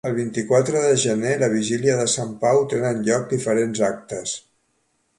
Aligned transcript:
El 0.09 0.13
vint-i-quatre 0.19 0.79
de 0.85 0.95
gener, 1.03 1.33
la 1.43 1.51
vigília 1.51 1.99
de 2.01 2.07
Sant 2.15 2.33
Pau, 2.47 2.65
tenen 2.75 3.07
lloc 3.11 3.31
diferents 3.37 3.87
actes. 3.93 4.39